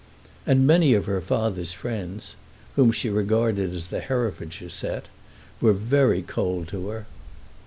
And 0.47 0.65
many 0.65 0.95
of 0.95 1.05
her 1.05 1.21
father's 1.21 1.73
friends, 1.73 2.35
whom 2.75 2.91
she 2.91 3.07
regarded 3.07 3.71
as 3.71 3.89
the 3.89 3.99
Herefordshire 3.99 4.69
set, 4.69 5.09
were 5.61 5.73
very 5.73 6.23
cold 6.23 6.67
to 6.69 6.87
her. 6.87 7.05